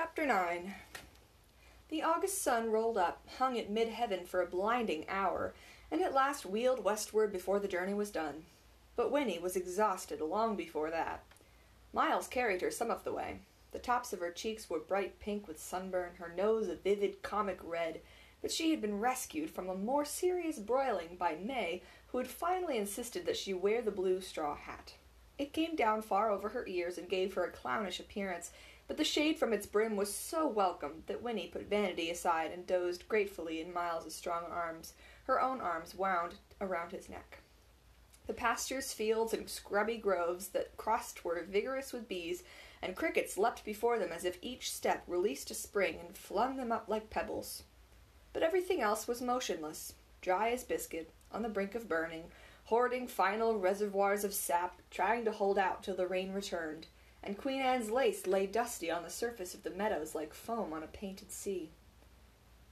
Chapter 0.00 0.26
9 0.26 0.74
The 1.88 2.04
August 2.04 2.40
sun 2.40 2.70
rolled 2.70 2.96
up, 2.96 3.26
hung 3.38 3.58
at 3.58 3.68
mid 3.68 3.88
heaven 3.88 4.24
for 4.24 4.40
a 4.40 4.46
blinding 4.46 5.04
hour, 5.08 5.54
and 5.90 6.00
at 6.00 6.14
last 6.14 6.46
wheeled 6.46 6.84
westward 6.84 7.32
before 7.32 7.58
the 7.58 7.66
journey 7.66 7.94
was 7.94 8.12
done. 8.12 8.44
But 8.94 9.10
Winnie 9.10 9.40
was 9.40 9.56
exhausted 9.56 10.20
long 10.20 10.54
before 10.54 10.92
that. 10.92 11.24
Miles 11.92 12.28
carried 12.28 12.62
her 12.62 12.70
some 12.70 12.92
of 12.92 13.02
the 13.02 13.12
way. 13.12 13.40
The 13.72 13.80
tops 13.80 14.12
of 14.12 14.20
her 14.20 14.30
cheeks 14.30 14.70
were 14.70 14.78
bright 14.78 15.18
pink 15.18 15.48
with 15.48 15.60
sunburn, 15.60 16.10
her 16.20 16.32
nose 16.32 16.68
a 16.68 16.76
vivid 16.76 17.20
comic 17.24 17.58
red, 17.64 18.00
but 18.40 18.52
she 18.52 18.70
had 18.70 18.80
been 18.80 19.00
rescued 19.00 19.50
from 19.50 19.68
a 19.68 19.74
more 19.74 20.04
serious 20.04 20.60
broiling 20.60 21.16
by 21.18 21.34
Mae, 21.42 21.82
who 22.06 22.18
had 22.18 22.28
finally 22.28 22.78
insisted 22.78 23.26
that 23.26 23.36
she 23.36 23.52
wear 23.52 23.82
the 23.82 23.90
blue 23.90 24.20
straw 24.20 24.54
hat. 24.54 24.92
It 25.38 25.52
came 25.52 25.74
down 25.76 26.02
far 26.02 26.30
over 26.30 26.50
her 26.50 26.66
ears 26.66 26.98
and 26.98 27.08
gave 27.08 27.34
her 27.34 27.44
a 27.44 27.50
clownish 27.50 28.00
appearance, 28.00 28.52
but 28.88 28.96
the 28.96 29.04
shade 29.04 29.38
from 29.38 29.52
its 29.52 29.66
brim 29.66 29.96
was 29.96 30.12
so 30.12 30.48
welcome 30.48 31.02
that 31.06 31.22
Winnie 31.22 31.46
put 31.46 31.68
vanity 31.68 32.10
aside 32.10 32.50
and 32.50 32.66
dozed 32.66 33.06
gratefully 33.06 33.60
in 33.60 33.72
Miles's 33.72 34.14
strong 34.14 34.44
arms, 34.50 34.94
her 35.24 35.40
own 35.40 35.60
arms 35.60 35.94
wound 35.94 36.36
around 36.58 36.90
his 36.90 37.08
neck. 37.08 37.40
The 38.26 38.32
pastures, 38.32 38.94
fields, 38.94 39.34
and 39.34 39.48
scrubby 39.48 39.98
groves 39.98 40.48
that 40.48 40.76
crossed 40.78 41.22
were 41.22 41.46
vigorous 41.48 41.92
with 41.92 42.08
bees, 42.08 42.42
and 42.80 42.96
crickets 42.96 43.36
leapt 43.36 43.62
before 43.64 43.98
them 43.98 44.10
as 44.10 44.24
if 44.24 44.38
each 44.40 44.72
step 44.72 45.02
released 45.06 45.50
a 45.50 45.54
spring 45.54 45.98
and 46.00 46.16
flung 46.16 46.56
them 46.56 46.72
up 46.72 46.88
like 46.88 47.10
pebbles. 47.10 47.64
But 48.32 48.42
everything 48.42 48.80
else 48.80 49.06
was 49.06 49.20
motionless, 49.20 49.94
dry 50.22 50.50
as 50.50 50.64
biscuit, 50.64 51.10
on 51.30 51.42
the 51.42 51.48
brink 51.48 51.74
of 51.74 51.88
burning, 51.88 52.24
hoarding 52.64 53.06
final 53.06 53.58
reservoirs 53.58 54.24
of 54.24 54.34
sap, 54.34 54.80
trying 54.90 55.24
to 55.24 55.32
hold 55.32 55.58
out 55.58 55.82
till 55.82 55.96
the 55.96 56.06
rain 56.06 56.32
returned, 56.32 56.86
and 57.28 57.36
Queen 57.36 57.60
Anne's 57.60 57.90
lace 57.90 58.26
lay 58.26 58.46
dusty 58.46 58.90
on 58.90 59.02
the 59.02 59.10
surface 59.10 59.52
of 59.52 59.62
the 59.62 59.68
meadows 59.68 60.14
like 60.14 60.32
foam 60.32 60.72
on 60.72 60.82
a 60.82 60.86
painted 60.86 61.30
sea. 61.30 61.68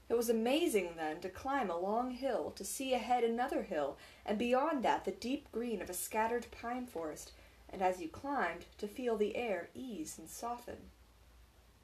It 0.09 0.17
was 0.17 0.31
amazing, 0.31 0.95
then, 0.97 1.21
to 1.21 1.29
climb 1.29 1.69
a 1.69 1.79
long 1.79 2.13
hill, 2.13 2.53
to 2.57 2.65
see 2.65 2.95
ahead 2.95 3.23
another 3.23 3.65
hill, 3.65 3.99
and 4.25 4.39
beyond 4.39 4.83
that 4.83 5.05
the 5.05 5.11
deep 5.11 5.53
green 5.53 5.83
of 5.83 5.91
a 5.91 5.95
scattered 5.95 6.47
pine 6.51 6.87
forest, 6.87 7.33
and 7.69 7.83
as 7.83 8.01
you 8.01 8.09
climbed, 8.09 8.65
to 8.79 8.89
feel 8.89 9.19
the 9.19 9.37
air 9.37 9.69
ease 9.75 10.17
and 10.19 10.27
soften. 10.27 10.89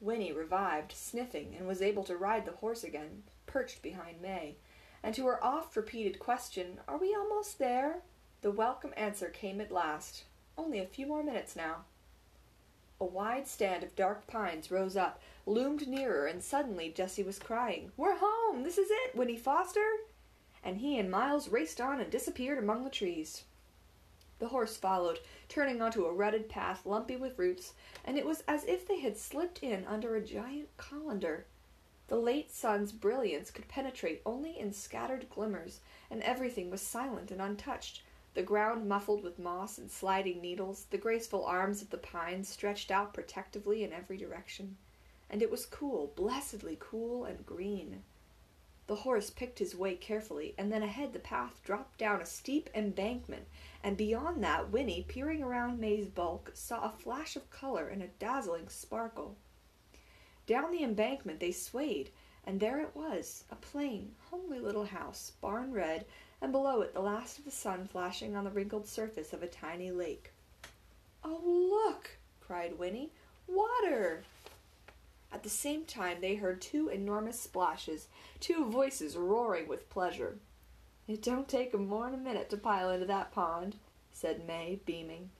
Winnie 0.01 0.31
revived, 0.31 0.93
sniffing, 0.93 1.53
and 1.55 1.67
was 1.67 1.79
able 1.79 2.03
to 2.05 2.17
ride 2.17 2.45
the 2.45 2.53
horse 2.53 2.83
again, 2.83 3.21
perched 3.45 3.83
behind 3.83 4.19
Mae, 4.19 4.55
and 5.03 5.13
to 5.13 5.27
her 5.27 5.43
oft 5.43 5.75
repeated 5.75 6.17
question, 6.17 6.79
Are 6.87 6.97
we 6.97 7.13
almost 7.13 7.59
there? 7.59 8.01
the 8.41 8.49
welcome 8.49 8.95
answer 8.97 9.29
came 9.29 9.61
at 9.61 9.71
last. 9.71 10.23
Only 10.57 10.79
a 10.79 10.87
few 10.87 11.05
more 11.05 11.23
minutes 11.23 11.55
now. 11.55 11.85
A 13.03 13.05
wide 13.05 13.49
stand 13.49 13.83
of 13.83 13.97
dark 13.97 14.27
pines 14.27 14.71
rose 14.71 14.95
up, 14.95 15.19
loomed 15.45 15.89
nearer, 15.89 16.25
and 16.25 16.41
suddenly 16.41 16.87
Jesse 16.87 17.21
was 17.21 17.37
crying, 17.37 17.91
We're 17.97 18.15
home! 18.15 18.63
This 18.63 18.77
is 18.77 18.87
it, 18.89 19.13
Winnie 19.13 19.35
Foster! 19.35 19.97
And 20.63 20.77
he 20.77 20.97
and 20.97 21.11
Miles 21.11 21.49
raced 21.49 21.81
on 21.81 21.99
and 21.99 22.09
disappeared 22.09 22.57
among 22.57 22.85
the 22.85 22.89
trees. 22.89 23.43
The 24.39 24.47
horse 24.47 24.77
followed, 24.77 25.19
turning 25.49 25.81
onto 25.81 26.05
a 26.05 26.13
rutted 26.13 26.47
path 26.47 26.85
lumpy 26.85 27.17
with 27.17 27.37
roots, 27.37 27.73
and 28.05 28.17
it 28.17 28.25
was 28.25 28.41
as 28.47 28.63
if 28.63 28.87
they 28.87 29.01
had 29.01 29.17
slipped 29.17 29.61
in 29.61 29.83
under 29.83 30.15
a 30.15 30.21
giant 30.21 30.69
colander. 30.77 31.45
The 32.07 32.15
late 32.15 32.53
sun's 32.53 32.93
brilliance 32.93 33.51
could 33.51 33.67
penetrate 33.67 34.21
only 34.25 34.57
in 34.57 34.71
scattered 34.71 35.29
glimmers, 35.29 35.81
and 36.09 36.23
everything 36.23 36.71
was 36.71 36.81
silent 36.81 37.31
and 37.31 37.41
untouched, 37.41 38.01
the 38.33 38.43
ground 38.43 38.87
muffled 38.87 39.23
with 39.23 39.37
moss 39.37 39.77
and 39.77 39.91
sliding 39.91 40.41
needles, 40.41 40.85
the 40.89 40.97
graceful 40.97 41.45
arms 41.45 41.81
of 41.81 41.89
the 41.89 41.97
pines 41.97 42.49
stretched 42.49 42.89
out 42.89 43.13
protectively 43.13 43.83
in 43.83 43.93
every 43.93 44.17
direction. 44.17 44.77
And 45.29 45.41
it 45.41 45.51
was 45.51 45.65
cool, 45.65 46.13
blessedly 46.15 46.77
cool 46.79 47.25
and 47.25 47.45
green. 47.45 48.03
The 48.87 48.95
horse 48.95 49.29
picked 49.29 49.59
his 49.59 49.75
way 49.75 49.95
carefully, 49.95 50.53
and 50.57 50.71
then 50.71 50.83
ahead 50.83 51.13
the 51.13 51.19
path 51.19 51.61
dropped 51.63 51.97
down 51.97 52.21
a 52.21 52.25
steep 52.25 52.69
embankment, 52.75 53.47
and 53.83 53.95
beyond 53.95 54.43
that 54.43 54.71
Winnie, 54.71 55.05
peering 55.07 55.41
around 55.41 55.79
Mae's 55.79 56.07
bulk, 56.07 56.51
saw 56.53 56.83
a 56.83 56.89
flash 56.89 57.35
of 57.35 57.49
color 57.49 57.87
and 57.87 58.01
a 58.01 58.07
dazzling 58.19 58.67
sparkle. 58.67 59.37
Down 60.45 60.71
the 60.71 60.83
embankment 60.83 61.39
they 61.39 61.53
swayed, 61.53 62.09
and 62.45 62.59
there 62.59 62.79
it 62.79 62.95
was, 62.95 63.45
a 63.49 63.55
plain, 63.55 64.15
homely 64.29 64.59
little 64.59 64.85
house, 64.85 65.31
barn 65.41 65.71
red, 65.71 66.05
and 66.41 66.51
below 66.51 66.81
it 66.81 66.93
the 66.93 66.99
last 66.99 67.39
of 67.39 67.45
the 67.45 67.51
sun 67.51 67.87
flashing 67.87 68.35
on 68.35 68.43
the 68.43 68.51
wrinkled 68.51 68.85
surface 68.85 69.31
of 69.31 69.41
a 69.41 69.47
tiny 69.47 69.91
lake. 69.91 70.31
"Oh, 71.23 71.41
look!" 71.43 72.17
cried 72.41 72.77
Winnie. 72.77 73.11
"Water!" 73.47 74.23
At 75.31 75.43
the 75.43 75.49
same 75.49 75.85
time 75.85 76.21
they 76.21 76.35
heard 76.35 76.61
two 76.61 76.89
enormous 76.89 77.39
splashes, 77.39 78.07
two 78.39 78.65
voices 78.65 79.17
roaring 79.17 79.67
with 79.67 79.89
pleasure. 79.89 80.37
"It 81.07 81.21
don't 81.21 81.47
take 81.47 81.73
'em 81.73 81.87
more'n 81.87 82.13
a 82.13 82.17
minute 82.17 82.49
to 82.49 82.57
pile 82.57 82.89
into 82.89 83.05
that 83.07 83.31
pond," 83.31 83.77
said 84.11 84.45
Mae, 84.45 84.81
beaming. 84.85 85.31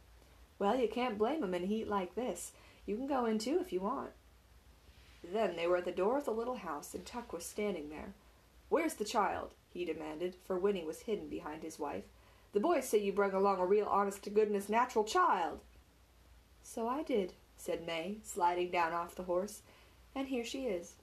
"Well, 0.58 0.76
you 0.80 0.88
can't 0.88 1.18
blame 1.18 1.44
'em 1.44 1.54
in 1.54 1.68
heat 1.68 1.88
like 1.88 2.16
this. 2.16 2.54
You 2.86 2.96
can 2.96 3.08
go 3.08 3.26
in 3.26 3.40
too 3.40 3.60
if 3.60 3.72
you 3.72 3.82
want." 3.82 4.14
Then 5.24 5.56
they 5.56 5.68
were 5.68 5.78
at 5.78 5.86
the 5.86 5.92
door 5.92 6.18
of 6.18 6.26
the 6.26 6.32
little 6.32 6.58
house, 6.58 6.94
and 6.94 7.06
Tuck 7.06 7.32
was 7.32 7.46
standing 7.46 7.90
there. 7.90 8.14
"Where's 8.70 8.96
the 8.96 9.06
child?" 9.06 9.54
he 9.74 9.86
demanded, 9.86 10.36
for 10.46 10.60
Winnie 10.60 10.84
was 10.84 11.04
hidden 11.04 11.30
behind 11.30 11.64
his 11.64 11.80
wife. 11.80 12.04
"The 12.52 12.60
boys 12.60 12.88
say 12.88 12.98
you 13.00 13.14
brung 13.14 13.34
along 13.34 13.60
a 13.60 13.66
real 13.66 13.88
honest-to-goodness 13.88 14.70
natural 14.70 15.06
child." 15.06 15.62
"So 16.62 16.88
I 16.88 17.04
did," 17.04 17.34
said 17.58 17.86
Mae, 17.86 18.20
sliding 18.24 18.70
down 18.70 18.94
off 18.94 19.16
the 19.16 19.24
horse, 19.24 19.62
"and 20.14 20.28
here 20.28 20.44
she 20.44 20.68
is." 20.68 20.96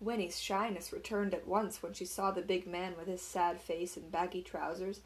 Winnie's 0.00 0.40
shyness 0.40 0.92
returned 0.92 1.34
at 1.34 1.46
once 1.46 1.82
when 1.82 1.92
she 1.92 2.06
saw 2.06 2.30
the 2.30 2.40
big 2.40 2.66
man 2.66 2.96
with 2.96 3.06
his 3.06 3.20
sad 3.20 3.60
face 3.60 3.98
and 3.98 4.10
baggy 4.10 4.42
trousers, 4.42 5.02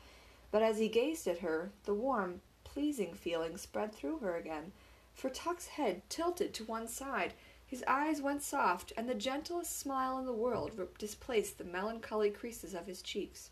but 0.52 0.62
as 0.62 0.78
he 0.78 0.88
gazed 0.88 1.26
at 1.26 1.40
her, 1.40 1.72
the 1.82 1.94
warm, 1.94 2.42
pleasing 2.62 3.12
feeling 3.12 3.56
spread 3.56 3.92
through 3.92 4.18
her 4.18 4.36
again, 4.36 4.72
for 5.12 5.30
Tuck's 5.30 5.66
head 5.66 6.08
tilted 6.08 6.54
to 6.54 6.64
one 6.64 6.86
side 6.86 7.34
his 7.74 7.82
eyes 7.88 8.22
went 8.22 8.40
soft, 8.40 8.92
and 8.96 9.08
the 9.08 9.16
gentlest 9.16 9.76
smile 9.76 10.16
in 10.16 10.26
the 10.26 10.32
world 10.32 10.80
displaced 10.96 11.58
the 11.58 11.64
melancholy 11.64 12.30
creases 12.30 12.72
of 12.72 12.86
his 12.86 13.02
cheeks. 13.02 13.50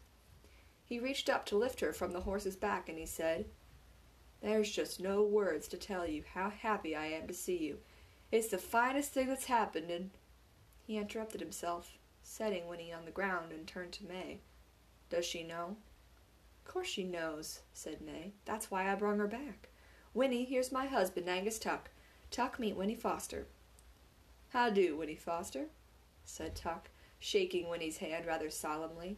He 0.84 1.00
reached 1.00 1.28
up 1.28 1.44
to 1.46 1.58
lift 1.58 1.80
her 1.80 1.92
from 1.92 2.12
the 2.12 2.20
horse's 2.20 2.54
back, 2.54 2.88
and 2.88 2.96
he 2.96 3.04
said, 3.04 3.46
There's 4.40 4.70
just 4.70 5.00
no 5.00 5.24
words 5.24 5.66
to 5.66 5.76
tell 5.76 6.06
you 6.06 6.22
how 6.34 6.50
happy 6.50 6.94
I 6.94 7.06
am 7.06 7.26
to 7.26 7.34
see 7.34 7.56
you. 7.56 7.78
It's 8.30 8.46
the 8.46 8.58
finest 8.58 9.10
thing 9.10 9.26
that's 9.26 9.46
happened, 9.46 9.90
and 9.90 10.10
He 10.86 10.98
interrupted 10.98 11.40
himself, 11.40 11.98
setting 12.22 12.68
Winnie 12.68 12.92
on 12.92 13.06
the 13.06 13.10
ground, 13.10 13.50
and 13.50 13.66
turned 13.66 13.90
to 13.94 14.06
Mae. 14.06 14.38
Does 15.10 15.26
she 15.26 15.42
know? 15.42 15.78
Course 16.64 16.86
she 16.86 17.02
knows, 17.02 17.62
said 17.72 18.00
Mae. 18.00 18.34
That's 18.44 18.70
why 18.70 18.88
I 18.88 18.94
brung 18.94 19.18
her 19.18 19.26
back. 19.26 19.70
Winnie, 20.14 20.44
here's 20.44 20.70
my 20.70 20.86
husband, 20.86 21.28
Angus 21.28 21.58
Tuck. 21.58 21.90
Tuck, 22.30 22.60
meet 22.60 22.76
Winnie 22.76 22.94
Foster. 22.94 23.48
"How 24.52 24.68
do, 24.68 24.98
Winnie 24.98 25.16
Foster?" 25.16 25.70
said 26.26 26.54
Tuck, 26.54 26.90
shaking 27.18 27.70
Winnie's 27.70 27.96
hand 27.96 28.26
rather 28.26 28.50
solemnly. 28.50 29.16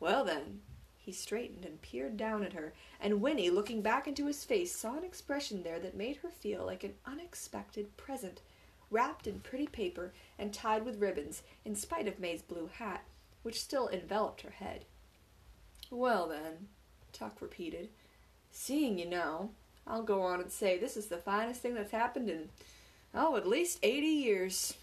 "Well, 0.00 0.24
then!" 0.24 0.62
He 0.96 1.12
straightened 1.12 1.66
and 1.66 1.82
peered 1.82 2.16
down 2.16 2.42
at 2.42 2.54
her, 2.54 2.72
and 2.98 3.20
Winnie, 3.20 3.50
looking 3.50 3.82
back 3.82 4.08
into 4.08 4.24
his 4.24 4.42
face, 4.42 4.74
saw 4.74 4.96
an 4.96 5.04
expression 5.04 5.64
there 5.64 5.78
that 5.80 5.94
made 5.94 6.16
her 6.16 6.30
feel 6.30 6.64
like 6.64 6.82
an 6.82 6.96
unexpected 7.04 7.94
present, 7.98 8.40
wrapped 8.88 9.26
in 9.26 9.40
pretty 9.40 9.66
paper 9.66 10.14
and 10.38 10.54
tied 10.54 10.86
with 10.86 10.98
ribbons, 10.98 11.42
in 11.66 11.76
spite 11.76 12.08
of 12.08 12.18
Mae's 12.18 12.40
blue 12.40 12.68
hat, 12.68 13.04
which 13.42 13.60
still 13.60 13.90
enveloped 13.90 14.40
her 14.40 14.52
head. 14.52 14.86
"Well, 15.90 16.26
then," 16.26 16.70
Tuck 17.12 17.42
repeated, 17.42 17.90
"seeing 18.50 18.98
you 18.98 19.04
know, 19.04 19.54
I'll 19.86 20.02
go 20.02 20.22
on 20.22 20.40
and 20.40 20.50
say 20.50 20.78
this 20.78 20.96
is 20.96 21.08
the 21.08 21.18
finest 21.18 21.60
thing 21.60 21.74
that's 21.74 21.92
happened 21.92 22.30
in 22.30 22.48
Oh, 23.14 23.36
at 23.36 23.46
least 23.46 23.78
eighty 23.82 24.06
years. 24.08 24.74